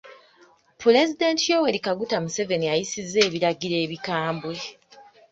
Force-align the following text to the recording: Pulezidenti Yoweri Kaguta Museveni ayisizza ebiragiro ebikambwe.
Pulezidenti 0.81 1.43
Yoweri 1.51 1.79
Kaguta 1.85 2.17
Museveni 2.23 2.65
ayisizza 2.73 3.19
ebiragiro 3.27 3.75
ebikambwe. 3.85 4.55